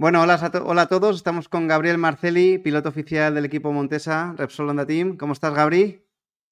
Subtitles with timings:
[0.00, 1.14] Bueno, hola a, hola a todos.
[1.14, 5.18] Estamos con Gabriel Marceli, piloto oficial del equipo Montesa, Repsol Honda Team.
[5.18, 6.02] ¿Cómo estás, Gabri?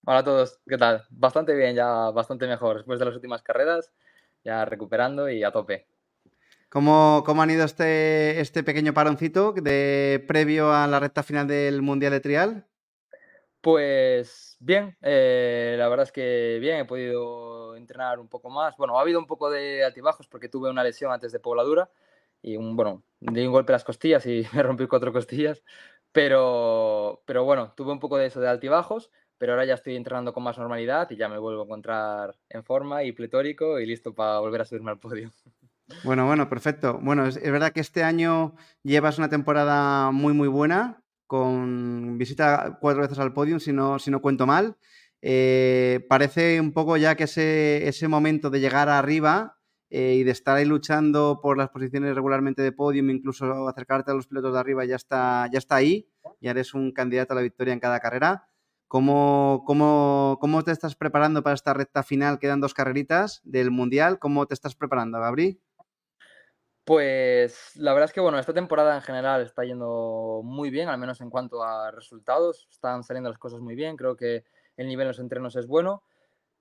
[0.04, 1.06] Hola a todos, ¿qué tal?
[1.08, 2.76] Bastante bien, ya bastante mejor.
[2.76, 3.90] Después de las últimas carreras,
[4.44, 5.86] ya recuperando y a tope.
[6.68, 11.80] ¿Cómo, cómo han ido este, este pequeño paroncito de previo a la recta final del
[11.80, 12.66] Mundial de Trial?
[13.62, 18.76] Pues bien, eh, la verdad es que bien, he podido entrenar un poco más.
[18.76, 21.88] Bueno, ha habido un poco de altibajos porque tuve una lesión antes de Pobladura
[22.42, 25.62] y un, bueno, di un golpe a las costillas y me rompí cuatro costillas,
[26.12, 30.32] pero, pero bueno, tuve un poco de eso de altibajos, pero ahora ya estoy entrenando
[30.32, 34.14] con más normalidad y ya me vuelvo a encontrar en forma y pletórico y listo
[34.14, 35.30] para volver a subirme al podio.
[36.04, 36.98] Bueno, bueno, perfecto.
[37.00, 43.00] Bueno, es, verdad que este año llevas una temporada muy, muy buena, con visita cuatro
[43.00, 44.76] veces al podio, si no, si no cuento mal.
[45.22, 49.57] Eh, parece un poco ya que ese, ese momento de llegar arriba
[49.90, 54.14] eh, y de estar ahí luchando por las posiciones regularmente de podium, incluso acercarte a
[54.14, 57.42] los pilotos de arriba, ya está, ya está ahí, ya eres un candidato a la
[57.42, 58.48] victoria en cada carrera.
[58.88, 62.38] ¿Cómo, cómo, cómo te estás preparando para esta recta final?
[62.38, 64.18] Quedan dos carreritas del Mundial.
[64.18, 65.60] ¿Cómo te estás preparando, Gabri?
[66.84, 70.96] Pues la verdad es que bueno, esta temporada en general está yendo muy bien, al
[70.96, 72.66] menos en cuanto a resultados.
[72.70, 73.94] Están saliendo las cosas muy bien.
[73.94, 74.44] Creo que
[74.78, 76.02] el nivel en los entrenos es bueno.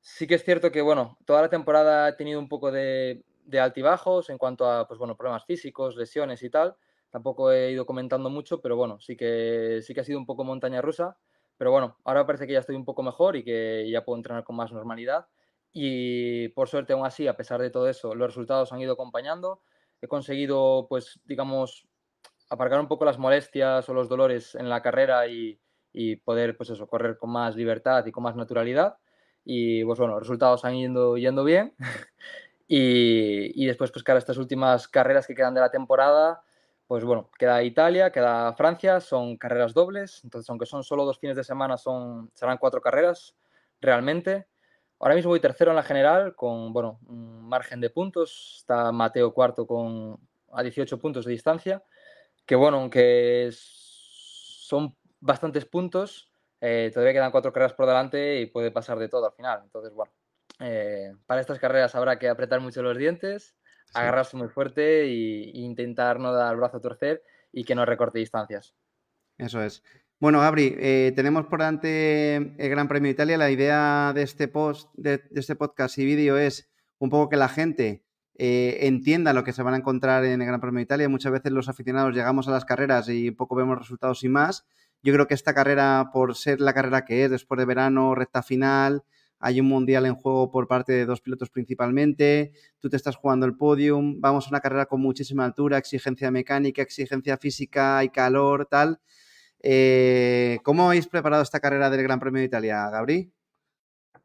[0.02, 3.23] Sí que es cierto que bueno, toda la temporada he tenido un poco de,
[3.59, 6.76] altibajos en cuanto a pues bueno, problemas físicos, lesiones y tal.
[7.09, 10.44] Tampoco he ido comentando mucho, pero bueno, sí que sí que ha sido un poco
[10.44, 11.17] montaña rusa.
[11.58, 14.44] Pero bueno, ahora parece que ya estoy un poco mejor y que ya puedo entrenar
[14.44, 15.28] con más normalidad.
[15.73, 19.61] Y por suerte, aún así, a pesar de todo eso, los resultados han ido acompañando.
[20.02, 21.88] He conseguido, pues, digamos,
[22.50, 25.59] aparcar un poco las molestias o los dolores en la carrera y,
[25.94, 28.98] y poder, pues eso, correr con más libertad y con más naturalidad.
[29.50, 31.73] Y pues bueno, los resultados han ido yendo bien.
[32.67, 36.44] y, y, después, pues claro, estas últimas carreras que quedan de la temporada,
[36.86, 41.38] pues bueno, queda Italia, queda Francia, son carreras dobles, entonces aunque son solo dos fines
[41.38, 43.38] de semana, son, serán cuatro carreras
[43.80, 44.48] realmente.
[44.99, 49.33] Ahora mismo voy tercero en la general con, bueno, un margen de puntos, está Mateo
[49.33, 50.20] cuarto con
[50.52, 51.86] a 18 puntos de distancia,
[52.45, 56.30] que bueno, aunque son bastantes puntos,
[56.62, 59.62] eh, todavía quedan cuatro carreras por delante y puede pasar de todo al final.
[59.64, 60.12] Entonces, bueno,
[60.60, 63.56] eh, para estas carreras habrá que apretar mucho los dientes
[63.94, 68.20] agarrarse muy fuerte e, intentar no dar el brazo a torcer y que no recorte
[68.20, 68.76] distancias.
[69.38, 69.84] Eso es.
[70.20, 73.38] Bueno, Gabri, eh, tenemos por delante el Gran Premio de Italia.
[73.38, 77.50] La idea de este post, de, este podcast y vídeo es un poco que la
[77.50, 78.04] gente
[78.36, 81.10] eh, entienda lo que se van a encontrar en el Gran Premio de Italia.
[81.10, 84.66] Muchas veces los aficionados llegamos a las carreras y un poco vemos resultados y más.
[85.04, 88.42] Yo creo que esta carrera, por ser la carrera que es, después de verano, recta
[88.44, 89.04] final,
[89.40, 93.46] hay un mundial en juego por parte de dos pilotos principalmente, tú te estás jugando
[93.46, 98.66] el podium, vamos a una carrera con muchísima altura, exigencia mecánica, exigencia física y calor,
[98.66, 99.00] tal.
[99.62, 103.32] Eh, ¿Cómo habéis preparado esta carrera del Gran Premio de Italia, Gabri?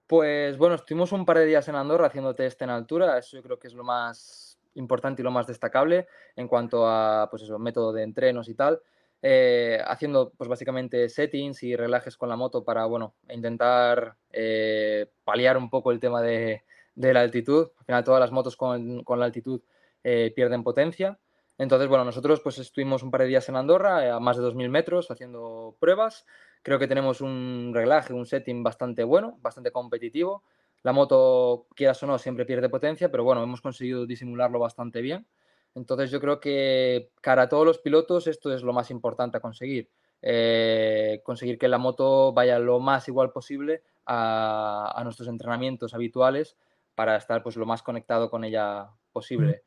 [0.07, 3.43] Pues bueno, estuvimos un par de días en Andorra haciendo test en altura, eso yo
[3.43, 6.07] creo que es lo más importante y lo más destacable
[6.37, 8.81] en cuanto a pues eso, método de entrenos y tal.
[9.25, 15.57] Eh, haciendo pues básicamente settings y relajes con la moto para bueno, intentar eh, paliar
[15.57, 16.65] un poco el tema de,
[16.97, 17.69] la altitud.
[17.79, 19.63] Al final todas las motos con, la altitud
[20.03, 21.19] eh, pierden potencia.
[21.57, 24.69] Entonces, bueno, nosotros pues estuvimos un par de días en Andorra, a más de 2.000
[24.69, 26.27] metros, haciendo pruebas.
[26.63, 30.43] Creo que tenemos un reglaje, un setting bastante bueno, bastante competitivo.
[30.83, 35.27] La moto, quieras o no, siempre pierde potencia, pero bueno, hemos conseguido disimularlo bastante bien.
[35.75, 39.41] Entonces yo creo que cara a todos los pilotos esto es lo más importante a
[39.41, 39.91] conseguir.
[40.21, 46.57] Eh, conseguir que la moto vaya lo más igual posible a, nuestros entrenamientos habituales
[46.95, 49.65] para estar pues lo más conectado con ella posible.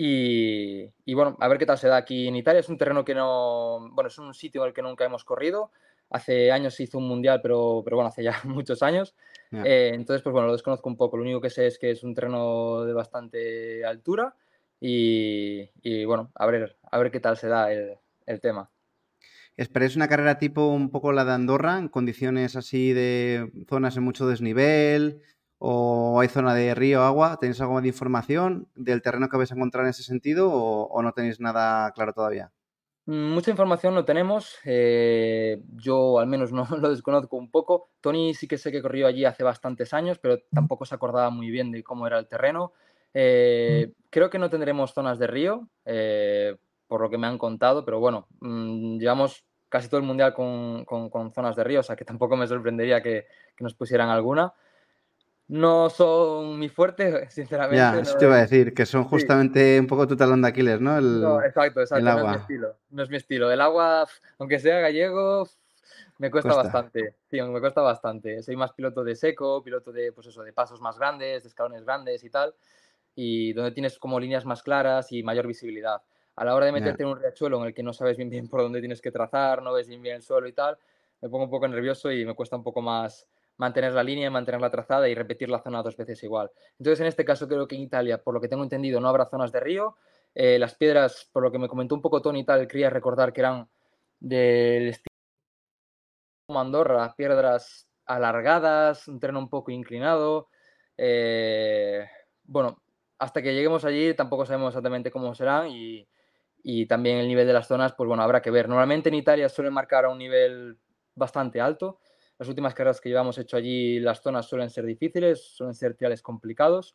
[0.00, 2.60] Y, bueno, a ver qué tal se da aquí en Italia.
[2.60, 5.72] Es un terreno que no, bueno, es un sitio en el que nunca hemos corrido.
[6.10, 9.16] Hace años se hizo un mundial, pero, pero bueno, hace ya muchos años.
[9.50, 11.16] Eh, entonces, pues bueno, lo desconozco un poco.
[11.16, 14.36] Lo único que sé es que es un terreno de bastante altura
[14.80, 18.70] y, bueno, a ver, a ver qué tal se da el, tema.
[19.56, 24.04] ¿Esperáis una carrera tipo un poco la de Andorra, en condiciones así de zonas en
[24.04, 25.22] mucho desnivel?
[25.58, 27.38] ¿O hay zona de río, agua?
[27.40, 31.12] ¿Tenéis algo de información del terreno que vais a encontrar en ese sentido o, no
[31.12, 32.52] tenéis nada claro todavía?
[33.06, 34.58] Mm, mucha información no tenemos.
[34.64, 37.90] Eh, yo al menos no lo desconozco un poco.
[38.00, 41.50] Tony sí que sé que corrió allí hace bastantes años, pero tampoco se acordaba muy
[41.50, 42.72] bien de cómo era el terreno.
[43.14, 46.56] Eh, creo que no tendremos zonas de río, eh,
[46.86, 50.86] por lo que me han contado, pero bueno, mm, llevamos casi todo el mundial con,
[51.34, 53.26] zonas de río, o sea que tampoco me sorprendería que,
[53.60, 54.54] nos pusieran alguna.
[55.48, 57.76] no son mi fuerte, sinceramente.
[57.76, 60.80] Ya, eso te iba a decir, que son justamente un poco tu talón de Aquiles,
[60.80, 60.96] ¿no?
[60.96, 62.40] El, no, exacto, exacto, el no es mi agua.
[62.40, 62.76] estilo.
[62.90, 63.50] No es mi estilo.
[63.50, 64.06] El agua,
[64.38, 65.48] aunque sea gallego,
[66.18, 66.62] me cuesta Cuesta.
[66.62, 67.14] bastante.
[67.30, 68.42] Sí, me cuesta bastante.
[68.42, 71.84] Soy más piloto de seco, piloto de, pues eso, de pasos más grandes, de escalones
[71.84, 72.54] grandes y tal,
[73.20, 76.00] y donde tienes como líneas más claras y mayor visibilidad.
[76.36, 78.46] A la hora de meterte en un riachuelo en el que no sabes bien bien
[78.46, 80.78] por dónde tienes que trazar, no ves bien bien el suelo y tal,
[81.20, 83.26] me pongo un poco nervioso y me cuesta un poco más
[83.56, 86.48] mantener la línea, mantener la trazada y repetir la zona dos veces igual.
[86.78, 89.26] Entonces, en este caso, creo que en Italia, por lo que tengo entendido, no habrá
[89.26, 89.96] zonas de río.
[90.32, 93.32] Eh, las piedras, por lo que me comentó un poco Tony y tal, quería recordar
[93.32, 93.68] que eran
[94.20, 95.08] del estilo
[96.50, 100.50] Andorra, piedras alargadas, un terreno un poco inclinado.
[100.96, 102.06] eh,
[102.44, 102.80] bueno,
[103.18, 106.06] hasta que lleguemos allí tampoco sabemos exactamente cómo serán y,
[106.86, 108.68] también el nivel de las zonas, pues bueno, habrá que ver.
[108.68, 110.78] Normalmente en Italia suelen marcar a un nivel
[111.14, 111.98] bastante alto.
[112.38, 116.20] Las últimas carreras que llevamos hecho allí, las zonas suelen ser difíciles, suelen ser triales
[116.20, 116.94] complicados.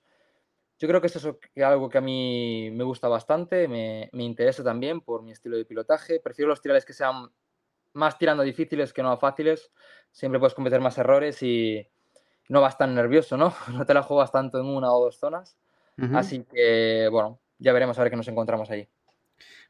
[0.77, 4.63] Yo creo que eso es algo que a mí me gusta bastante, me, me interesa
[4.63, 6.19] también por mi estilo de pilotaje.
[6.19, 7.31] Prefiero los triales que sean
[7.93, 9.71] más tirando difíciles que no fáciles.
[10.11, 11.87] Siempre puedes cometer más errores y
[12.49, 13.53] no vas tan nervioso, ¿no?
[13.73, 15.57] No te la juegas tanto en una o dos zonas.
[16.13, 18.87] Así que, bueno, ya veremos a ver qué nos encontramos ahí.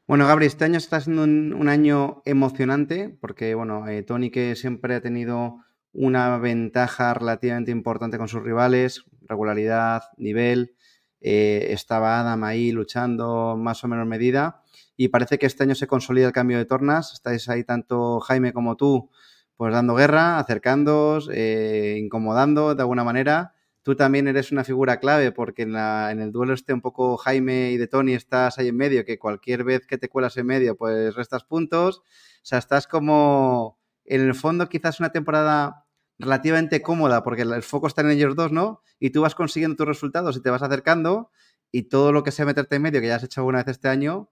[0.06, 4.56] Bueno, Gabri, este año está siendo un, un año emocionante porque, bueno, eh, Tony que
[4.56, 10.74] siempre ha tenido una ventaja relativamente importante con sus rivales, regularidad, nivel,
[11.20, 14.62] eh, estaba Adam ahí luchando más o menos medida
[14.94, 18.52] y parece que este año se consolida el cambio de tornas, estáis ahí tanto Jaime
[18.52, 19.10] como tú,
[19.56, 23.53] pues dando guerra, acercándoos, eh, incomodando de alguna manera.
[23.84, 27.70] Tú también eres una figura clave porque en, la, el duelo este un poco Jaime
[27.70, 30.74] y de Tony estás ahí en medio, que cualquier vez que te cuelas en medio
[30.74, 31.98] pues restas puntos.
[31.98, 32.02] O
[32.42, 35.86] sea, estás como en el fondo quizás una temporada
[36.18, 38.80] relativamente cómoda porque el foco está en ellos dos, ¿no?
[38.98, 41.30] Y tú vas consiguiendo tus resultados y te vas acercando
[41.70, 43.88] y todo lo que sea meterte en medio, que ya has hecho alguna vez este
[43.88, 44.30] año,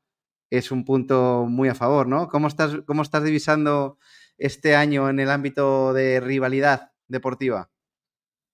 [0.49, 2.29] es un punto muy a favor, ¿no?
[2.29, 3.99] ¿Cómo estás, cómo estás divisando
[4.39, 7.72] este año en el ámbito de rivalidad deportiva?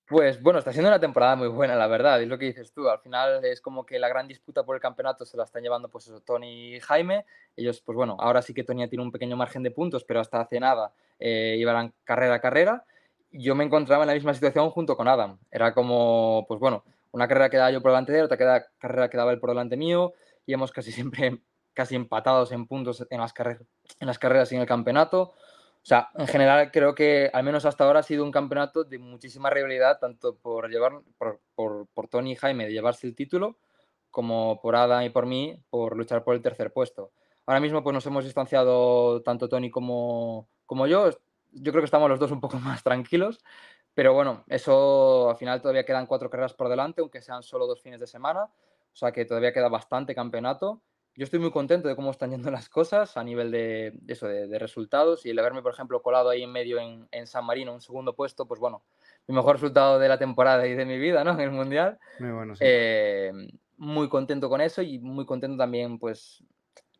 [0.08, 2.88] Pues bueno, está siendo una temporada muy buena, la verdad, es lo que dices tú.
[2.88, 5.90] Al final es como que la gran disputa por el campeonato se la están llevando
[5.90, 7.26] pues eso, Tony y Jaime.
[7.54, 10.40] Ellos, pues bueno, ahora sí que Tony tiene un pequeño margen de puntos, pero hasta
[10.40, 12.86] hace nada eh, iban carrera a carrera.
[13.32, 15.38] Yo me encontraba en la misma situación junto con Adam.
[15.50, 19.32] Era como, pues bueno, una carrera quedaba yo por delante de él, otra carrera quedaba
[19.32, 20.14] él por delante mío,
[20.46, 21.42] y hemos casi siempre
[21.74, 23.34] casi empatados en puntos en las,
[24.00, 25.34] en las carreras y en el campeonato.
[25.82, 28.98] O sea, en general creo que al menos hasta ahora ha sido un campeonato de
[28.98, 33.58] muchísima rivalidad, tanto por llevar por, por, por, Tony y Jaime de llevarse el título,
[34.10, 37.12] como por Adam y por mí por luchar por el tercer puesto.
[37.46, 41.10] Ahora mismo pues nos hemos distanciado tanto Tony como, como yo.
[41.52, 43.40] Yo creo que estamos los dos un poco más tranquilos,
[43.94, 47.80] pero bueno, eso al final todavía quedan cuatro carreras por delante, aunque sean solo dos
[47.80, 48.44] fines de semana.
[48.92, 50.82] O sea que todavía queda bastante campeonato
[51.18, 54.28] yo estoy muy contento de cómo están yendo las cosas a nivel de, de eso,
[54.28, 57.44] de, de, resultados y el haberme, por ejemplo, colado ahí en medio en, en, San
[57.44, 58.84] Marino, un segundo puesto, pues bueno,
[59.26, 61.32] mi mejor resultado de la temporada y de mi vida, ¿no?
[61.34, 61.98] En el Mundial.
[62.20, 62.62] Muy bueno, sí.
[62.64, 63.32] eh,
[63.78, 66.44] muy contento con eso y muy contento también, pues,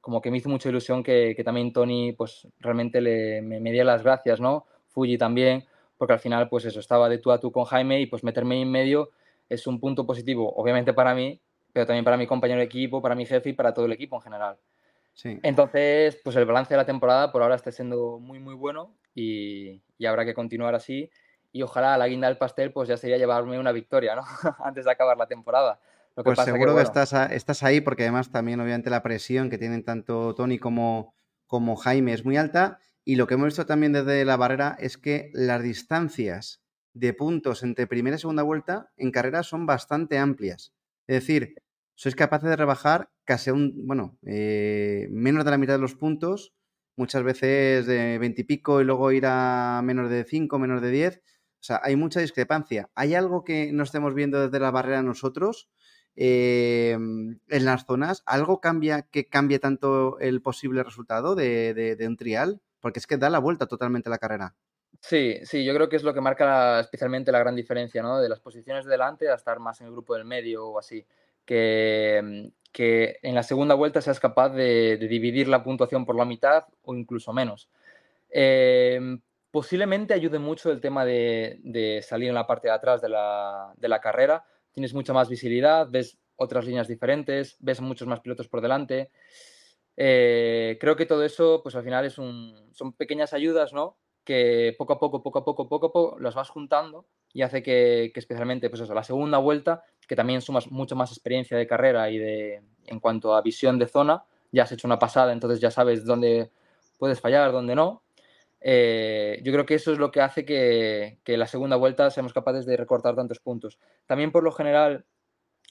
[0.00, 3.70] como que me hizo mucha ilusión que, que también Tony, pues, realmente le, me, me
[3.70, 4.66] diera las gracias, ¿no?
[4.88, 5.64] Fuji también,
[5.96, 8.60] porque al final, pues eso, estaba de tú a tú con Jaime y pues meterme
[8.60, 9.10] en medio
[9.48, 11.40] es un punto positivo, obviamente para mí,
[11.72, 14.16] pero también para mi compañero de equipo, para mi jefe y para todo el equipo
[14.16, 14.56] en general.
[15.14, 15.38] Sí.
[15.42, 19.82] Entonces, pues el balance de la temporada por ahora está siendo muy, muy bueno y,
[19.98, 21.10] y, habrá que continuar así.
[21.50, 24.22] Y ojalá la guinda del pastel, pues ya sería llevarme una victoria, ¿no?
[24.64, 25.80] Antes de acabar la temporada.
[26.14, 29.02] Lo que pues pasa seguro que, bueno, estás, estás, ahí porque además también obviamente la
[29.02, 31.14] presión que tienen tanto Tony como,
[31.46, 32.78] como Jaime es muy alta.
[33.04, 37.62] Y lo que hemos visto también desde la barrera es que las distancias de puntos
[37.62, 40.74] entre primera y segunda vuelta en carreras son bastante amplias.
[41.08, 41.54] Es decir,
[41.94, 46.54] sois capaces de rebajar casi un, bueno, eh, menos de la mitad de los puntos,
[46.96, 50.90] muchas veces de 20 y pico y luego ir a menos de 5, menos de
[50.90, 51.22] 10.
[51.60, 52.90] O sea, hay mucha discrepancia.
[52.94, 55.70] ¿Hay algo que no estemos viendo desde la barrera nosotros
[56.14, 58.22] eh, en las zonas?
[58.26, 62.60] ¿Algo cambia que cambie tanto el posible resultado de, de, un trial?
[62.80, 64.56] Porque es que da la vuelta totalmente la carrera.
[65.00, 68.20] Sí, sí, yo creo que es lo que marca especialmente la gran diferencia, ¿no?
[68.20, 71.06] De las posiciones de delante a estar más en el grupo del medio o así.
[71.44, 76.64] Que, que en la segunda vuelta seas capaz de, dividir la puntuación por la mitad
[76.82, 77.70] o incluso menos.
[78.30, 79.00] Eh,
[79.50, 83.72] posiblemente ayude mucho el tema de, de, salir en la parte de atrás de la,
[83.76, 84.44] de la carrera.
[84.72, 89.10] Tienes mucha más visibilidad, ves otras líneas diferentes, ves muchos más pilotos por delante.
[89.96, 93.96] Eh, creo que todo eso, pues al final es un, son pequeñas ayudas, ¿no?
[94.28, 97.62] Que poco a poco, poco a poco, poco a poco las vas juntando y hace
[97.62, 102.10] que, especialmente, pues eso, la segunda vuelta, que también sumas mucho más experiencia de carrera
[102.10, 105.70] y de, en cuanto a visión de zona, ya has hecho una pasada, entonces ya
[105.70, 106.50] sabes dónde
[106.98, 108.02] puedes fallar, dónde no.
[108.60, 112.34] Eh, yo creo que eso es lo que hace que, que, la segunda vuelta seamos
[112.34, 113.78] capaces de recortar tantos puntos.
[114.04, 115.06] También por lo general,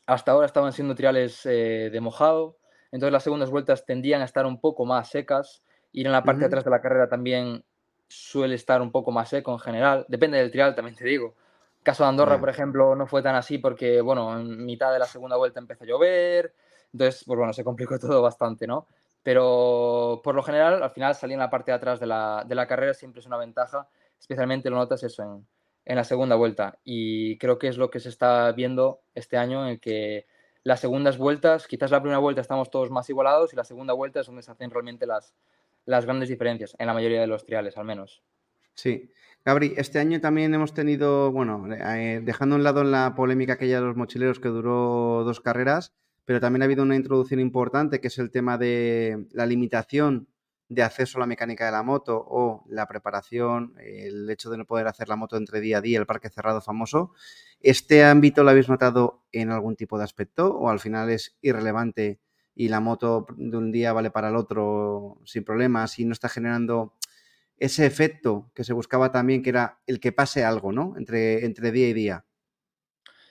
[0.07, 2.57] hasta ahora estaban siendo triales eh, de mojado,
[2.91, 5.61] entonces las segundas vueltas tendían a estar un poco más secas.
[5.91, 7.63] Ir en la parte de atrás de la carrera también
[8.07, 10.05] suele estar un poco más seco en general.
[10.07, 11.35] Depende del trial, también te digo.
[11.83, 15.05] Caso de Andorra, por ejemplo, no fue tan así porque, bueno, en mitad de la
[15.05, 16.53] segunda vuelta empezó a llover,
[16.91, 18.87] entonces, pues bueno, se complicó todo bastante, ¿no?
[19.23, 22.55] Pero por lo general, al final salir en la parte de atrás de la, de
[22.55, 23.87] la carrera siempre es una ventaja,
[24.19, 25.47] especialmente lo notas eso en,
[25.85, 26.77] en, la segunda vuelta.
[26.83, 30.25] Y creo que es lo que se está viendo este año, en que
[30.63, 34.19] las segundas vueltas, quizás la primera vuelta estamos todos más igualados y la segunda vuelta
[34.21, 35.33] es donde se hacen realmente las,
[35.87, 38.21] las grandes diferencias, en la mayoría de los triales al menos.
[38.75, 39.09] Sí,
[39.43, 43.87] Gabri, este año también hemos tenido, bueno, eh, dejando un lado la polémica aquella de
[43.87, 48.19] los mochileros que duró dos carreras, pero también ha habido una introducción importante que es
[48.19, 50.27] el tema de la limitación
[50.69, 54.65] de acceso a la mecánica de la moto o la preparación, el hecho de no
[54.65, 57.13] poder hacer la moto entre día a día, el parque cerrado famoso.
[57.61, 62.19] ¿Este ámbito lo habéis notado en algún tipo de aspecto o al final es irrelevante
[62.57, 66.27] y la moto de un día vale para el otro sin problemas y no está
[66.27, 66.95] generando
[67.59, 70.95] ese efecto que se buscaba también, que era el que pase algo, ¿no?
[70.97, 72.25] Entre, entre día y día.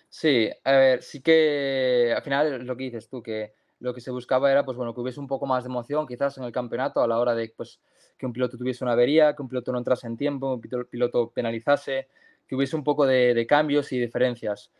[0.08, 4.12] Sí, a ver, sí que al final lo que dices tú, que lo que se
[4.12, 7.02] buscaba era, pues bueno, que hubiese un poco más de emoción quizás en el campeonato
[7.02, 7.80] a la hora de, pues,
[8.16, 11.32] que un piloto tuviese una avería, que un piloto no entrase en tiempo, un piloto
[11.32, 12.08] penalizase,
[12.46, 14.70] que hubiese un poco de, cambios y diferencias.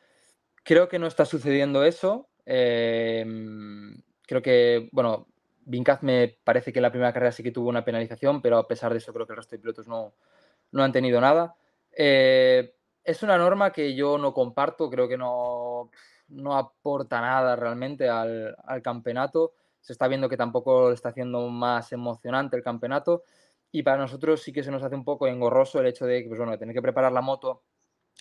[0.63, 2.29] Creo que no está sucediendo eso.
[2.47, 5.27] Em, creo que, bueno,
[5.65, 8.69] Vincaz me parece que en la primera carrera sí que tuvo una penalización, pero a
[8.69, 10.15] pesar de eso creo que el resto de pilotos no,
[10.73, 11.57] no han tenido nada.
[11.97, 15.91] Eh, es una norma que yo no comparto, creo que no,
[16.29, 19.55] no aporta nada realmente al, al, campeonato.
[19.81, 23.23] Se está viendo que tampoco está haciendo más emocionante el campeonato
[23.71, 26.39] y para nosotros sí que se nos hace un poco engorroso el hecho de pues,
[26.39, 27.63] bueno, tener que preparar la moto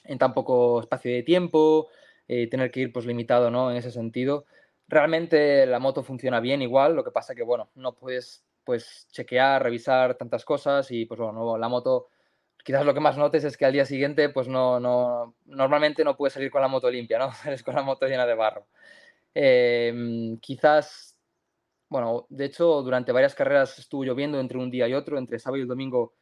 [0.03, 1.87] en tan poco espacio de tiempo,
[2.27, 3.71] eh, tener que ir pues limitado ¿no?
[3.71, 4.45] en ese sentido.
[4.87, 9.63] Realmente la moto funciona bien igual, lo que pasa que, bueno, no puedes pues chequear,
[9.63, 12.09] revisar tantas cosas y pues bueno, la moto,
[12.63, 16.17] quizás lo que más notes es que al día siguiente pues no, no, normalmente no
[16.17, 17.31] puedes salir con la moto limpia, ¿no?
[17.33, 18.67] Sales con la moto llena de barro.
[19.33, 21.17] Em, quizás,
[21.89, 25.63] bueno, de hecho durante varias carreras estuvo lloviendo entre un día y otro, entre sábado
[25.63, 26.13] y domingo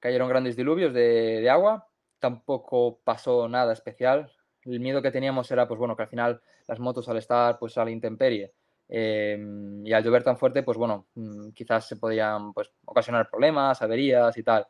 [0.00, 4.32] cayeron grandes diluvios de, de agua, tampoco pasó nada especial,
[4.66, 7.76] el miedo que teníamos era, pues bueno, que al final las motos al estar pues
[7.78, 8.52] a la intemperie
[8.88, 13.80] em, y al llover tan fuerte, pues bueno, mm, quizás se podían pues, ocasionar problemas,
[13.82, 14.66] averías y tal.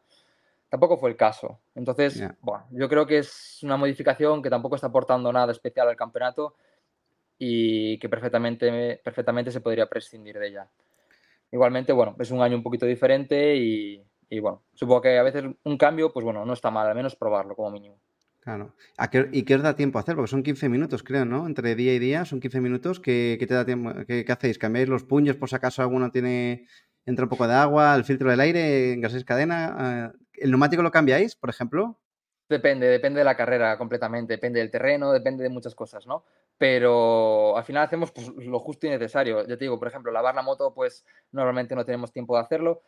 [0.68, 1.60] Tampoco fue el caso.
[1.74, 5.96] Entonces, bueno, yo creo que es una modificación que tampoco está aportando nada especial al
[5.96, 6.56] campeonato
[7.38, 10.68] y que perfectamente, perfectamente se podría prescindir de ella.
[11.52, 15.44] Igualmente, bueno, es un año un poquito diferente y, y bueno, supongo que a veces
[15.62, 17.96] un cambio, pues bueno, no está mal, al menos probarlo como mínimo.
[18.46, 18.76] Claro.
[19.32, 20.14] ¿Y qué os da tiempo a hacer?
[20.14, 21.48] Porque son 15 minutos, creo, ¿no?
[21.48, 23.00] Entre día y día son 15 minutos.
[23.00, 23.90] ¿Qué, te da tiempo?
[24.06, 24.56] ¿Qué, hacéis?
[24.56, 26.68] ¿Cambiáis los puños por si acaso alguno tiene
[27.04, 29.74] entra un poco de agua, el filtro del aire, engasáis cadena?
[29.76, 31.98] Ah, ¿El neumático lo cambiáis, por ejemplo?
[32.48, 36.24] Depende, depende de la carrera completamente, depende del terreno, depende de muchas cosas, ¿no?
[36.56, 39.40] Pero al final hacemos pues, lo justo y necesario.
[39.40, 42.82] Yo te digo, por ejemplo, lavar la moto, pues normalmente no tenemos tiempo de hacerlo.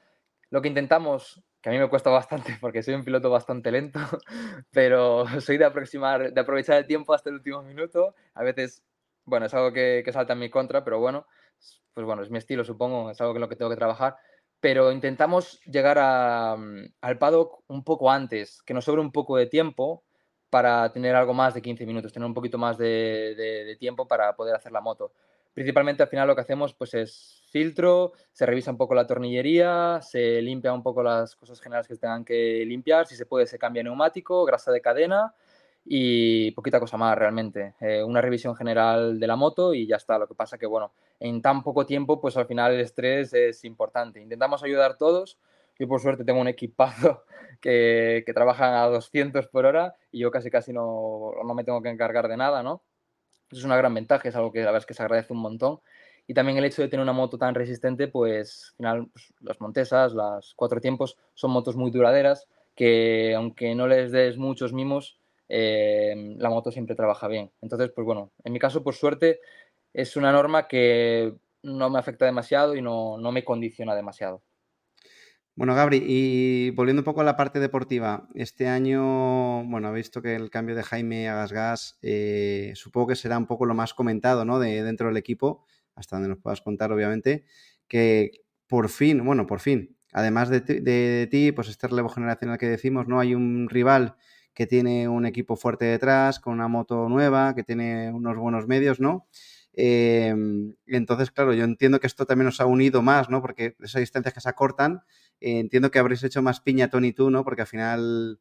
[0.50, 4.00] Lo que intentamos que a mí me cuesta bastante porque soy un piloto bastante lento,
[4.70, 8.14] pero soy de aproximar, de aprovechar el tiempo hasta el último minuto.
[8.34, 8.82] A veces,
[9.24, 11.26] bueno, es algo que, que salta en mi contra, pero bueno,
[11.94, 14.16] pues bueno, es mi estilo, supongo, es algo en lo que tengo que trabajar.
[14.60, 19.36] Pero intentamos llegar a, mm, al paddock un poco antes, que nos sobre un poco
[19.36, 20.04] de tiempo
[20.50, 24.08] para tener algo más de 15 minutos, tener un poquito más de, de, de tiempo
[24.08, 25.12] para poder hacer la moto.
[25.58, 29.98] Principalmente al final lo que hacemos pues es filtro, se revisa un poco la tornillería,
[30.00, 33.58] se limpia un poco las cosas generales que tengan que limpiar, si se puede se
[33.58, 35.34] cambia neumático, grasa de cadena
[35.84, 37.74] y poquita cosa más realmente.
[37.80, 40.16] Eh, una revisión general de la moto y ya está.
[40.16, 43.64] Lo que pasa que, bueno, en tan poco tiempo, pues al final el estrés es
[43.64, 44.20] importante.
[44.20, 45.40] Intentamos ayudar todos.
[45.76, 47.24] Yo por suerte tengo un equipado
[47.60, 51.82] que, que trabaja a 200 por hora y yo casi casi no, no me tengo
[51.82, 52.80] que encargar de nada, ¿no?
[53.50, 55.80] Es una gran ventaja, es algo que la verdad es que se agradece un montón
[56.26, 59.60] y también el hecho de tener una moto tan resistente, pues al final pues, las
[59.60, 65.18] Montesas, las cuatro tiempos, son motos muy duraderas que aunque no les des muchos mimos,
[65.48, 67.50] eh, la moto siempre trabaja bien.
[67.62, 69.40] Entonces, pues bueno, en mi caso, por suerte,
[69.94, 74.42] es una norma que no me afecta demasiado y no, no me condiciona demasiado.
[75.58, 80.22] Bueno, Gabri, y volviendo un poco a la parte deportiva, este año, bueno, he visto
[80.22, 83.92] que el cambio de Jaime a Gasgas, eh, supongo que será un poco lo más
[83.92, 84.60] comentado, ¿no?
[84.60, 85.64] De dentro del equipo,
[85.96, 87.44] hasta donde nos puedas contar, obviamente,
[87.88, 88.30] que
[88.68, 93.08] por fin, bueno, por fin, además de, de ti, pues este relevo generacional que decimos,
[93.08, 93.18] ¿no?
[93.18, 94.14] Hay un rival
[94.54, 99.00] que tiene un equipo fuerte detrás, con una moto nueva, que tiene unos buenos medios,
[99.00, 99.26] ¿no?
[99.80, 100.34] Eh,
[100.86, 103.40] entonces, claro, yo entiendo que esto también nos ha unido más, ¿no?
[103.40, 105.02] Porque esas distancias que se acortan,
[105.40, 107.44] eh, entiendo que habréis hecho más piña Tony tú, ¿no?
[107.44, 108.40] Porque al final,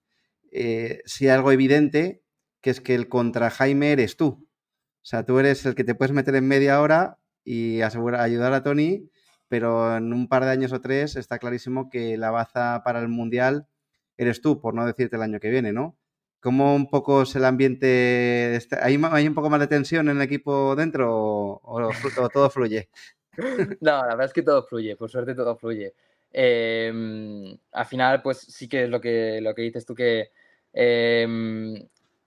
[0.52, 2.24] eh, si hay algo evidente,
[2.62, 4.48] que es que el contra Jaime eres tú.
[5.02, 8.64] O sea, tú eres el que te puedes meter en media hora y ayudar a
[8.64, 9.10] Tony,
[9.48, 13.08] pero en un par de años o tres está clarísimo que la baza para el
[13.08, 13.68] Mundial
[14.18, 15.98] eres tú, por no decirte el año que viene, ¿no?
[16.42, 18.56] ¿Cómo un poco es el ambiente?
[18.56, 18.78] Este?
[18.82, 22.90] ¿Hay, ¿Hay, un poco más de tensión en el equipo dentro o, o todo fluye?
[23.82, 25.94] No, la verdad es que todo fluye, por suerte todo fluye.
[26.40, 26.94] Eh,
[27.72, 30.30] al final, pues sí que es lo que, lo que dices tú, que
[30.72, 31.28] eh,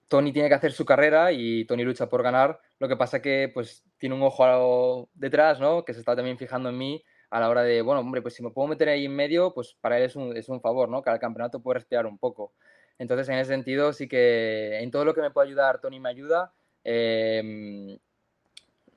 [0.09, 2.59] Tony tiene que hacer su carrera y Tony lucha por ganar.
[2.81, 5.85] Lo que pasa que pues tiene un ojo detrás, ¿no?
[5.85, 8.43] Que se está también fijando en mí a la hora de, bueno, hombre, pues si
[8.43, 11.02] me puedo meter ahí en medio, pues para él es un, es un favor, ¿no?
[11.02, 12.52] Que al campeonato puede respirar un poco.
[12.99, 16.09] Entonces, en ese sentido, sí que en todo lo que me puede ayudar, Tony me
[16.09, 16.52] ayuda.
[16.83, 17.97] Eh,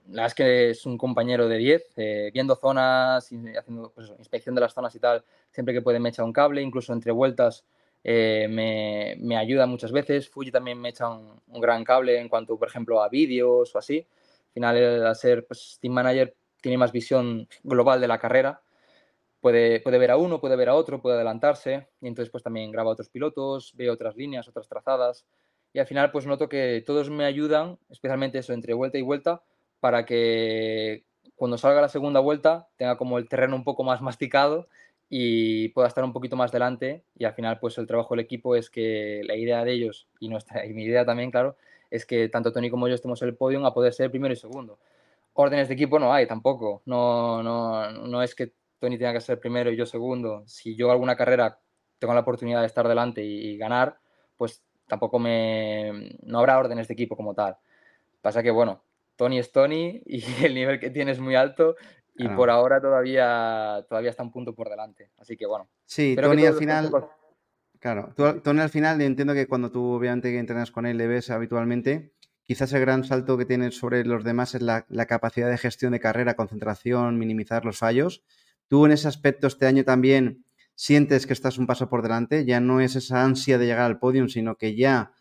[0.07, 4.55] la verdad es que es un compañero de 10, eh, viendo zonas, haciendo pues inspección
[4.55, 7.63] de las zonas y tal, siempre que puede me echa un cable, incluso entre vueltas
[8.03, 10.29] eh, me, me, ayuda muchas veces.
[10.29, 13.77] Fuji también me echa un, un, gran cable en cuanto, por ejemplo, a vídeos o
[13.77, 14.05] así.
[14.48, 18.62] Al final, al ser pues, team manager, tiene más visión global de la carrera.
[19.39, 22.72] Puede, puede ver a uno, puede ver a otro, puede adelantarse y entonces pues también
[22.72, 25.25] graba a otros pilotos, ve otras líneas, otras trazadas
[25.74, 29.41] y al final pues noto que todos me ayudan, especialmente eso entre vuelta y vuelta,
[29.84, 31.04] para que
[31.36, 34.70] cuando salga la segunda vuelta tenga como el terreno un poco más masticado
[35.10, 38.56] y pueda estar un poquito más delante y al final pues el trabajo del equipo
[38.56, 41.58] es que la idea de ellos y nuestra y mi idea también claro
[41.92, 44.38] es que tanto Tony como yo estemos en el podio a poder ser primero y
[44.38, 44.80] segundo.
[45.34, 49.38] Órdenes de equipo no hay tampoco no no no es que Tony tenga que ser
[49.38, 50.44] primero y yo segundo.
[50.48, 51.60] Si yo alguna carrera
[52.00, 53.98] tengo la oportunidad de estar delante y, y ganar
[54.38, 57.58] pues tampoco me no habrá órdenes de equipo como tal.
[58.22, 58.82] Pasa que bueno
[59.23, 61.77] Tony es Tony y el nivel que tiene es muy alto
[62.15, 65.12] y por ahora todavía, todavía está un punto por delante.
[65.17, 65.69] Así que bueno.
[65.86, 66.91] Sí, Tony al final...
[67.79, 71.29] Claro, tú, Tony al final entiendo que cuando tú obviamente entrenas con él le ves
[71.29, 75.57] habitualmente, quizás el gran salto que tiene sobre los demás es la, la, capacidad de
[75.57, 78.23] gestión de carrera, concentración, minimizar los fallos.
[78.67, 82.59] Tú en ese aspecto este año también sientes que estás un paso por delante, ya
[82.59, 85.13] no es esa ansia de llegar al podium, sino que ya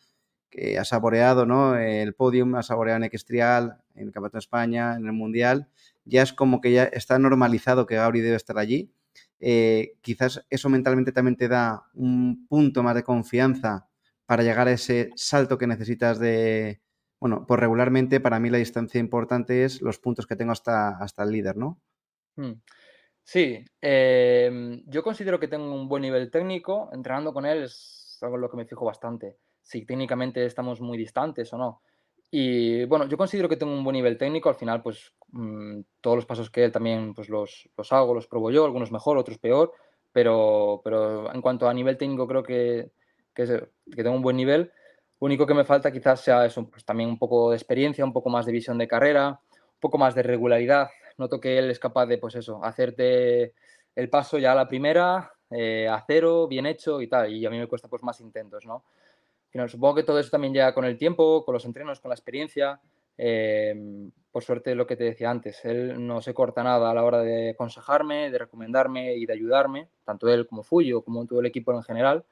[0.52, 1.76] que ha saboreado ¿no?
[1.76, 5.68] el podium, ha saboreado en Equestrial, en el Campeonato de España, en el Mundial,
[6.04, 8.92] ya es como que ya está normalizado que Gauri debe estar allí.
[9.40, 13.88] Eh, quizás eso mentalmente también te da un punto más de confianza
[14.26, 16.82] para llegar a ese salto que necesitas de,
[17.18, 21.22] bueno, pues regularmente para mí la distancia importante es los puntos que tengo hasta, hasta
[21.22, 21.80] el líder, ¿no?
[22.36, 22.60] Hmm.
[23.24, 28.36] Sí, eh, yo considero que tengo un buen nivel técnico, entrenando con él es algo
[28.36, 31.83] en lo que me fijo bastante si técnicamente estamos muy distantes o no.
[32.31, 36.16] Y bueno, yo considero que tengo un buen nivel técnico, al final pues mmm, todos
[36.16, 39.38] los pasos que él también pues los, los, hago, los probo yo, algunos mejor, otros
[39.38, 39.72] peor,
[40.12, 42.90] pero, pero en cuanto a nivel técnico creo que,
[43.35, 44.72] que, que tengo un buen nivel.
[45.20, 48.12] Lo único que me falta quizás sea eso, pues también un poco de experiencia, un
[48.12, 50.88] poco más de visión de carrera, un poco más de regularidad.
[51.18, 53.55] Noto que él es capaz de, pues eso, hacerte
[53.94, 57.31] el paso ya a la primera, eh, a cero, bien hecho y tal.
[57.31, 58.85] Y a mí me cuesta pues más intentos, ¿no?
[59.52, 62.14] Final, supongo que todo eso también llega con el tiempo, con los entrenos, con la
[62.14, 62.80] experiencia.
[63.18, 67.04] Eh, por suerte, lo que te decía antes, él no se corta nada a la
[67.04, 71.46] hora de aconsejarme, de recomendarme y de ayudarme, tanto él como Fuyo, como todo el
[71.46, 72.24] equipo en general.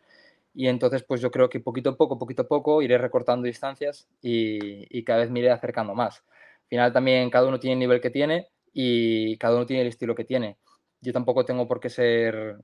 [0.55, 4.09] Y entonces, pues yo creo que poquito a poco, poquito a poco, iré recortando distancias
[4.23, 6.25] y, y cada vez me iré acercando más.
[6.63, 9.89] Al final, también cada uno tiene el nivel que tiene y cada uno tiene el
[9.89, 10.57] estilo que tiene.
[11.03, 12.57] Yo tampoco tengo por qué ser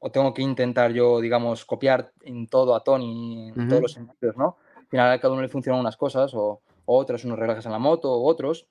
[0.00, 3.68] o tengo que intentar yo, digamos, copiar en todo a Tony, en uh -huh.
[3.68, 4.56] todos los sentidos, ¿no?
[4.76, 7.72] Al final a cada uno le funcionan unas cosas o, o otras, unos relajes en
[7.72, 8.66] la moto o otros,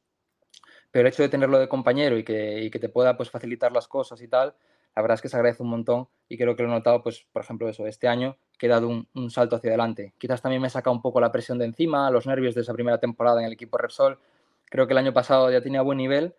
[0.91, 3.71] pero el hecho de tenerlo de compañero y que, y que, te pueda pues, facilitar
[3.71, 4.55] las cosas y tal,
[4.95, 7.25] la verdad es que se agradece un montón y creo que lo he notado, pues,
[7.31, 10.13] por ejemplo, eso, este año que he dado un, un salto hacia adelante.
[10.17, 12.97] Quizás también me saca un poco la presión de encima, los nervios de esa primera
[12.97, 14.17] temporada en el equipo Repsol.
[14.65, 16.33] Creo que el año pasado ya tenía buen nivel,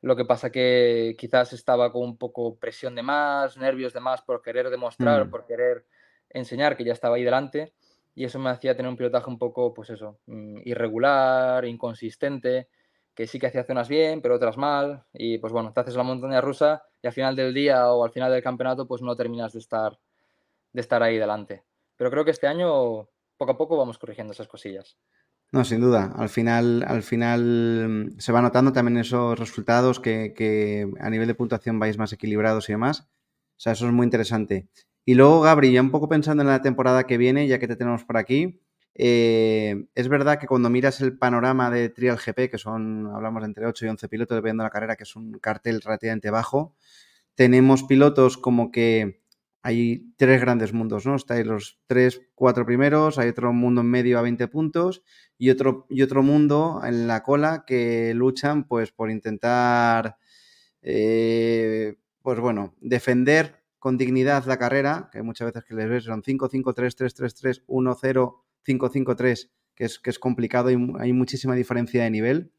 [0.00, 4.22] lo que pasa que quizás estaba con un poco presión de más, nervios de más
[4.22, 5.30] por querer demostrar, mm.
[5.30, 5.86] por querer
[6.30, 7.74] enseñar que ya estaba ahí delante.
[8.14, 12.68] Y eso me hacía tener un pilotaje un poco, pues eso, mm, irregular, inconsistente,
[13.14, 16.04] que sí que hacía zonas bien, pero otras mal, y pues bueno, te haces la
[16.04, 19.52] montaña rusa y al final del día o al final del campeonato pues no terminas
[19.52, 19.98] de estar,
[20.72, 21.64] de estar ahí delante.
[21.96, 24.96] Pero creo que este año poco a poco vamos corrigiendo esas cosillas.
[25.50, 26.12] No, sin duda.
[26.16, 31.26] Al final, al final mm, se va notando también esos resultados que, que, a nivel
[31.26, 33.08] de puntuación vais más equilibrados y demás.
[33.56, 34.68] O sea, eso es muy interesante.
[35.04, 37.76] Y luego, Gabri, ya un poco pensando en la temporada que viene, ya que te
[37.76, 38.60] tenemos por aquí,
[38.94, 43.66] eh, es verdad que cuando miras el panorama de Trial GP, que son, hablamos entre
[43.66, 46.74] 8 y 11 pilotos, dependiendo de la carrera, que es un cartel relativamente bajo,
[47.36, 49.22] tenemos pilotos como que
[49.62, 51.16] hay tres grandes mundos, ¿no?
[51.16, 55.02] Estáis los tres, cuatro primeros, hay otro mundo en medio a 20 puntos
[55.36, 60.16] y otro, y otro mundo en la cola que luchan pues por intentar,
[60.82, 66.22] eh, pues bueno, defender con dignidad la carrera, que muchas veces que les ves son
[66.22, 70.76] 5, 5, 3, 3, 3, 3, 1, 0, 5-5-3, que es, que es complicado y
[70.98, 72.52] hay muchísima diferencia de nivel.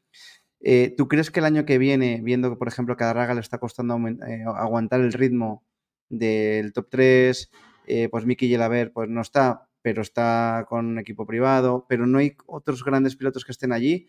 [0.60, 3.40] Eh, ¿Tú crees que el año que viene, viendo que, por ejemplo, cada raga le
[3.40, 5.64] está costando eh, aguantar el ritmo
[6.10, 7.50] del top 3,
[7.86, 12.18] eh, pues Miki Yelaber pues no está, pero está con un equipo privado, pero no
[12.18, 14.08] hay otros grandes pilotos que estén allí,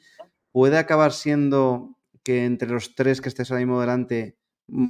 [0.52, 4.38] ¿puede acabar siendo que entre los tres que estés ahora mismo delante
[4.68, 4.88] mm,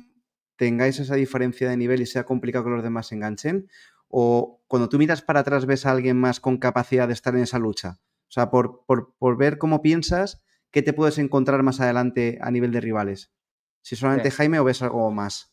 [0.56, 3.68] tengáis esa diferencia de nivel y sea complicado que los demás se enganchen?
[4.12, 7.44] o cuando tú miras para atrás ves a alguien más con capacidad de estar en
[7.44, 8.00] esa lucha?
[8.28, 8.86] O sea, por,
[9.38, 13.34] ver cómo piensas, ¿qué te puedes encontrar más adelante a nivel de rivales?
[13.82, 15.51] Si solamente Jaime o ves algo más.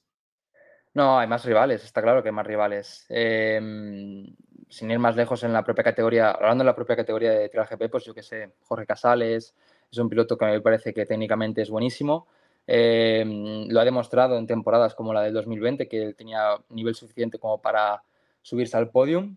[0.99, 3.07] No, hay más rivales, está claro que hay más rivales.
[3.09, 4.27] Em,
[4.69, 7.69] sin ir más lejos en la propia categoría, hablando de la propia categoría de Trial
[7.71, 9.55] GP, pues yo que sé, Jorge Casales
[9.93, 12.27] es un piloto que me parece que técnicamente es buenísimo.
[12.67, 17.39] Em, lo ha demostrado en temporadas como la del 2020, que él tenía nivel suficiente
[17.39, 18.03] como para
[18.43, 19.37] subirse al podium.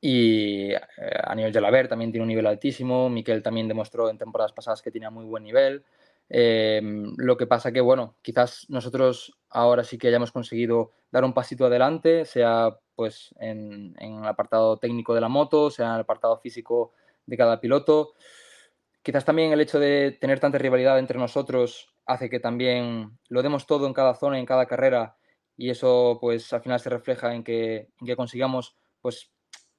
[0.00, 0.80] Y eh,
[1.22, 3.10] a nivel de Laver también tiene un nivel altísimo.
[3.10, 5.84] Miquel también demostró en temporadas pasadas que tenía muy buen nivel.
[6.30, 11.34] Em, lo que pasa que, bueno, quizás nosotros ahora sí que hayamos conseguido dar un
[11.34, 16.00] pasito adelante, sea pues en, en, el apartado técnico de la moto, sea en el
[16.00, 16.92] apartado físico
[17.26, 18.14] de cada piloto.
[19.02, 23.66] Quizás también el hecho de tener tanta rivalidad entre nosotros hace que también lo demos
[23.66, 25.16] todo en cada zona, en cada carrera
[25.56, 29.30] y eso pues al final se refleja en que, que consigamos pues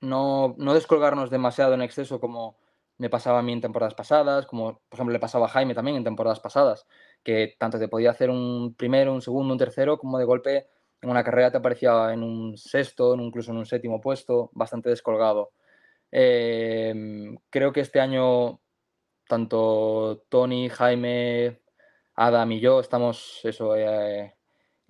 [0.02, 2.58] no, no, descolgarnos demasiado en exceso como
[2.98, 5.98] me pasaba a mí en temporadas pasadas, como por ejemplo le pasaba a Jaime también
[5.98, 6.86] en temporadas pasadas,
[7.24, 10.68] que tanto te podía hacer un primero, un segundo, un tercero, como de golpe
[11.02, 15.52] en una carrera te aparecía en un sexto, incluso en un séptimo puesto, bastante descolgado.
[16.12, 18.62] Em, creo que este año
[19.28, 21.60] tanto Tony, Jaime,
[22.16, 24.36] Adam y yo estamos eso, eh,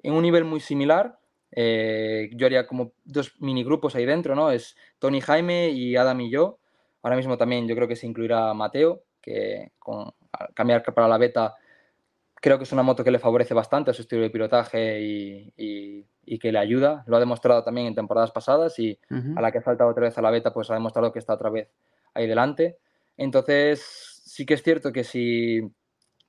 [0.03, 1.19] en un nivel muy similar.
[1.51, 4.51] Eh, yo haría como dos mini grupos ahí dentro, ¿no?
[4.51, 6.59] Es Tony Jaime y Adam y yo.
[7.03, 10.11] Ahora mismo también yo creo que se incluirá Mateo, que con
[10.55, 11.55] cambiar para la beta
[12.43, 16.05] creo que es una moto que le favorece bastante a su estilo de pilotaje y,
[16.41, 17.05] que le ayuda.
[17.07, 20.21] Lo ha demostrado también en temporadas pasadas y a la que ha otra vez a
[20.21, 21.69] la beta, pues ha demostrado que está otra vez
[22.13, 22.79] ahí delante.
[23.15, 25.71] Entonces, sí que es cierto que si,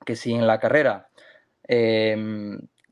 [0.05, 1.09] que si en la carrera
[1.67, 2.15] eh,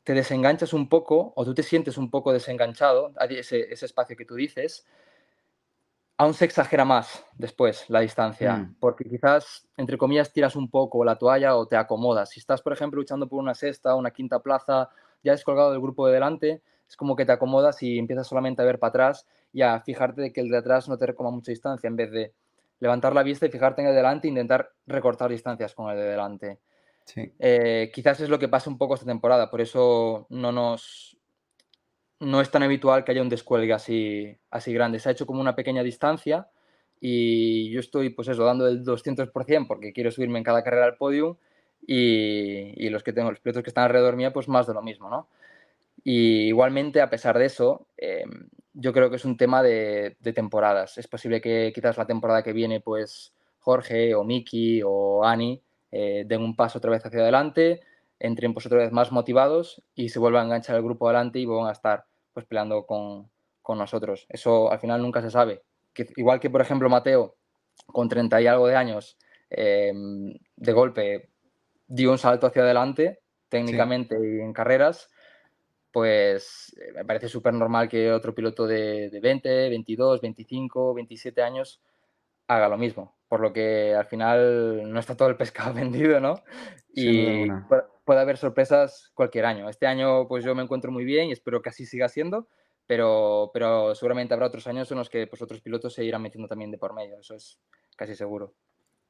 [0.03, 4.25] te desenganchas un poco o tú te sientes un poco desenganchado, ese, ese espacio que
[4.25, 4.85] tú dices,
[6.17, 8.75] aún se exagera más después la distancia, mm.
[8.79, 12.29] porque quizás, entre comillas, tiras un poco la toalla o te acomodas.
[12.29, 14.89] Si estás, por ejemplo, luchando por una sexta o una quinta plaza,
[15.23, 18.65] ya descolgado del grupo de delante, es como que te acomodas y empiezas solamente a
[18.65, 21.51] ver para atrás y a fijarte de que el de atrás no te recoma mucha
[21.51, 22.33] distancia, en vez de
[22.79, 25.97] levantar la vista y fijarte en el de delante e intentar recortar distancias con el
[25.97, 26.59] de delante.
[27.15, 31.17] Eh, quizás es lo que pasa un poco esta temporada, por eso no nos
[32.23, 34.99] no es tan habitual que haya un descuelgue así, así grande.
[34.99, 36.47] Se ha hecho como una pequeña distancia
[36.99, 40.97] y yo estoy, pues eso, dando el 200% porque quiero subirme en cada carrera al
[40.97, 41.35] podium
[41.85, 45.09] y, los que tengo, los pilotos que están alrededor mía, pues más de lo mismo,
[45.09, 45.27] ¿no?
[46.03, 50.97] Y igualmente, a pesar de eso, em, yo creo que es un tema de, temporadas.
[50.97, 56.23] Es posible que quizás la temporada que viene, pues Jorge o Miki o Ani eh,
[56.25, 57.81] den un paso otra vez hacia adelante,
[58.19, 61.45] entren pues otra vez más motivados y se vuelvan a enganchar el grupo adelante y
[61.45, 63.29] vuelvan a estar pues peleando con,
[63.61, 64.25] con nosotros.
[64.29, 65.63] Eso al final nunca se sabe.
[65.93, 67.35] Que, igual que por ejemplo Mateo,
[67.87, 69.17] con 30 y algo de años,
[69.49, 71.29] em, de golpe
[71.87, 73.19] dio un salto hacia adelante
[73.49, 75.09] técnicamente y en carreras,
[75.91, 81.41] pues eh, me parece súper normal que otro piloto de, de 20, 22, 25, 27
[81.43, 81.81] años
[82.47, 86.43] haga lo mismo por lo que al final no está todo el pescado vendido, ¿no?
[86.93, 87.47] Y
[88.03, 89.69] puede, haber sorpresas cualquier año.
[89.69, 92.47] Este año pues yo me encuentro muy bien y espero que así siga siendo,
[92.87, 96.47] pero, pero seguramente habrá otros años en los que pues, otros pilotos se irán metiendo
[96.47, 97.59] también de por medio, eso es
[97.95, 98.53] casi seguro.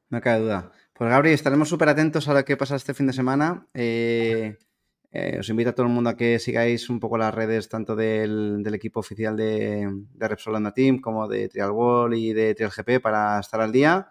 [0.10, 0.72] No cabe duda.
[0.94, 3.68] Pues Gabri, estaremos súper atentos a lo que pasa este fin de semana.
[3.74, 4.58] Eh,
[5.12, 7.96] eh, os invito a todo el mundo a que sigáis un poco las redes tanto
[7.96, 13.00] del, equipo oficial de, de Repsol Team como de Trial Wall y de Trial GP
[13.00, 14.10] para estar al día.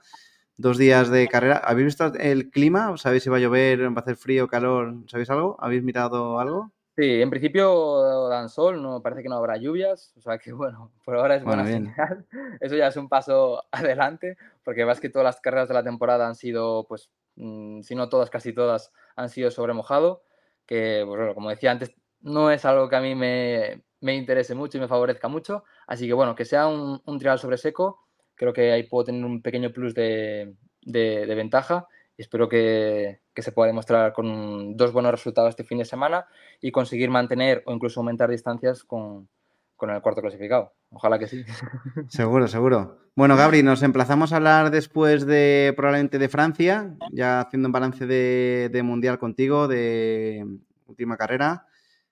[0.63, 1.57] Dos días de carrera.
[1.57, 2.97] ¿Habéis visto el clima?
[2.97, 4.95] ¿Sabéis si va a llover, va a hacer frío, calor?
[5.09, 5.57] ¿Sabéis algo?
[5.59, 6.71] ¿Habéis mirado algo?
[6.95, 10.93] Sí, en principio dan sol, no parece que no habrá lluvias, o sea que bueno,
[11.05, 12.27] por ahora es buena señal.
[12.61, 16.29] Eso ya es un paso adelante, porque ves que todas las carreras de la temporada
[16.29, 20.23] han sido, pues, mm, si no todas, casi todas, han sido sobre mojado
[20.65, 24.55] que, pues bueno, como decía antes, no es algo que a mí me, me interese
[24.55, 25.65] mucho y me favorezca mucho.
[25.89, 28.02] Así que bueno, que sea un, un trial sobre seco,
[28.43, 31.87] creo que ahí puedo tener un pequeño plus de, de, ventaja
[32.19, 36.27] espero que, que, se pueda demostrar con dos buenos resultados este fin de semana
[36.61, 39.29] y conseguir mantener o incluso aumentar distancias con,
[39.77, 40.75] con el cuarto clasificado.
[40.91, 41.45] Ojalá que sí.
[42.09, 42.99] Seguro, seguro.
[43.15, 48.07] Bueno, Gabri, nos emplazamos a hablar después de probablemente de Francia, ya haciendo un balance
[48.07, 50.47] de, Mundial contigo, de
[50.87, 51.67] última carrera.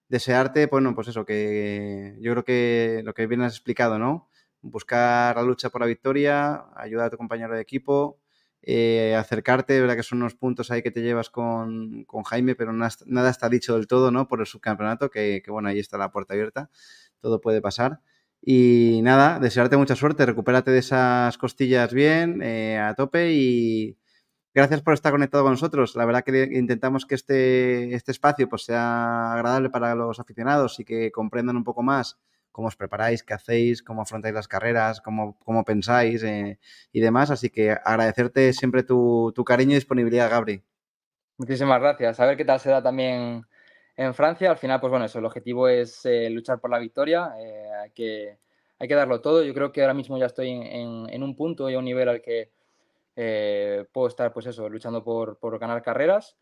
[0.09, 4.30] Desearte, bueno, pues eso, que yo creo que lo que bien has explicado, ¿no?
[4.63, 8.21] Buscar la lucha por la victoria, ayudar a tu compañero de equipo,
[8.63, 13.31] eh, acercarte, verdad que son unos puntos ahí que te llevas con, Jaime, pero nada,
[13.31, 14.29] está dicho del todo, ¿no?
[14.29, 16.71] Por el subcampeonato, que, que bueno, ahí está la puerta abierta
[17.21, 18.01] todo puede pasar.
[18.43, 23.99] Y nada, desearte mucha suerte, recupérate de esas costillas bien, eh, a tope y
[24.55, 25.95] gracias por estar conectado con nosotros.
[25.97, 30.85] La verdad que intentamos que este, este espacio pues, sea agradable para los aficionados y
[30.85, 32.19] que comprendan un poco más
[32.53, 36.59] cómo os preparáis, qué hacéis, cómo afrontáis las carreras, cómo, cómo pensáis eh,
[36.93, 37.31] y demás.
[37.31, 40.63] Así que agradecerte siempre tu, tu cariño y disponibilidad, Gabri.
[41.41, 42.21] Muchísimas gracias.
[42.21, 43.47] A ver qué tal se da también
[43.97, 44.51] en Francia.
[44.51, 47.35] Al final, pues bueno, eso, el objetivo es eh, luchar por la victoria.
[47.39, 48.39] Eh, hay, que,
[48.79, 49.43] hay que darlo todo.
[49.43, 52.23] Yo creo que ahora mismo ya estoy en, un punto y a un nivel al
[52.23, 52.51] que
[53.17, 56.37] eh, puedo estar, pues eso, luchando por, por, ganar carreras.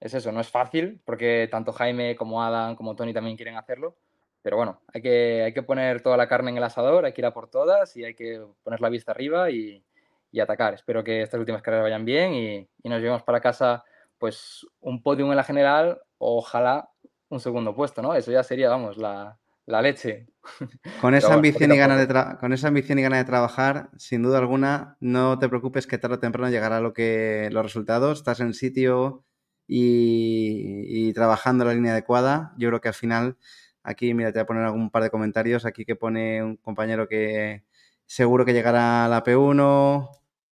[0.00, 3.96] Es eso, no es fácil, porque tanto Jaime como Adam como Tony también quieren hacerlo.
[4.42, 7.20] Pero bueno, hay que, hay que poner toda la carne en el asador, hay que
[7.20, 9.84] ir a por todas y hay que poner la vista arriba y,
[10.32, 10.74] y atacar.
[10.74, 13.84] Espero que estas últimas carreras vayan bien y, y nos llevemos para casa
[14.20, 16.90] pues un podium en la general, ojalá
[17.30, 18.14] un segundo puesto, ¿no?
[18.14, 20.28] Eso ya sería, vamos, la, leche.
[21.00, 24.38] Con esa, ambición y ganas de con esa ambición y ganas de trabajar, sin duda
[24.38, 28.18] alguna, no te preocupes que tarde o temprano llegará lo que, los resultados.
[28.18, 29.24] Estás en sitio
[29.68, 32.52] y, y trabajando la línea adecuada.
[32.58, 33.36] Yo creo que al final,
[33.82, 35.64] aquí, mira, te voy a poner algún par de comentarios.
[35.64, 37.64] Aquí que pone un compañero que
[38.06, 40.10] seguro que llegará a la P1.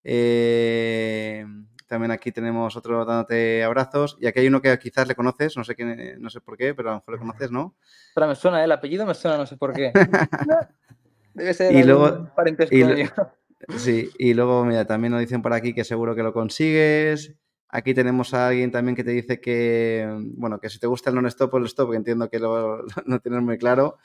[0.03, 1.45] Eh,
[1.87, 4.17] también aquí tenemos otro dándote abrazos.
[4.19, 6.73] Y aquí hay uno que quizás le conoces, no sé quién, no sé por qué,
[6.73, 7.75] pero a lo mejor le conoces, ¿no?
[8.15, 8.65] Pero me suena, ¿eh?
[8.65, 9.91] el apellido me suena, no sé por qué.
[11.33, 12.29] Debe ser y luego,
[13.77, 17.33] Sí, y luego, mira, también nos dicen por aquí que seguro que lo consigues.
[17.75, 21.15] Aquí tenemos a alguien también que te dice que, bueno, que si te gusta el
[21.15, 23.97] non-stop, pues el stop, que entiendo que lo, no tienes muy claro.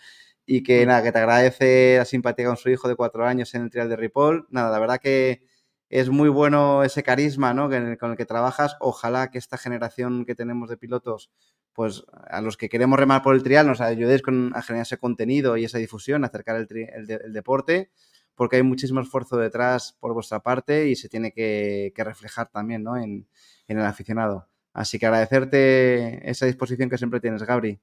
[0.46, 0.88] Y que mm.
[0.88, 3.90] nada, que te agradece la simpatía con su hijo de cuatro años en el trial
[3.90, 4.46] de Ripoll.
[4.48, 5.42] Nada, la verdad que
[5.90, 7.68] es muy bueno ese carisma ¿no?
[7.98, 8.74] con el que trabajas.
[8.80, 11.30] Ojalá que esta generación que tenemos de pilotos,
[11.74, 14.96] pues a los que queremos remar por el trial, nos ayudéis con, a generar ese
[14.96, 17.90] contenido y esa difusión, acercar el, deporte,
[18.34, 22.96] porque hay muchísimo esfuerzo detrás por vuestra parte y se tiene que, reflejar también ¿no?
[22.96, 23.28] en,
[23.76, 24.46] el aficionado.
[24.72, 27.78] Así que agradecerte esa disposición que siempre tienes, Gabri.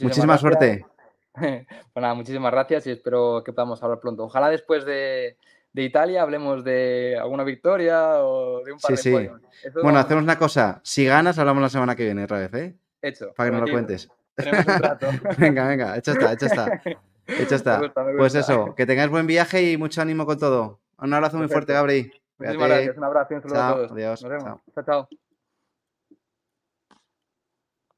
[0.00, 0.86] Muchísima suerte.
[1.34, 4.24] Pues nada, muchísimas gracias y espero que podamos hablar pronto.
[4.24, 5.38] Ojalá después de,
[5.72, 9.30] de Italia hablemos de alguna victoria o de un par sí, de
[9.62, 9.70] sí.
[9.82, 10.82] Bueno, hacemos una cosa.
[10.84, 12.76] Si ganas, hablamos la semana que viene otra vez, ¿eh?
[13.00, 13.32] Hecho.
[13.34, 14.08] Para que nos lo cuentes.
[14.34, 15.06] Tenemos un trato.
[15.38, 16.82] venga, venga, hecho está, hecho está.
[17.26, 17.92] Hecho está.
[18.18, 20.80] Pues eso, que tengáis buen viaje y mucho ánimo con todo.
[20.98, 22.12] Un abrazo muy fuerte, Gabri.
[22.42, 23.92] Muchísimas gracias, un abrazo y un saludo a todos.
[23.92, 24.22] Adiós.
[24.22, 24.60] Nos vemos.
[24.74, 24.84] chao.
[24.84, 25.08] chao.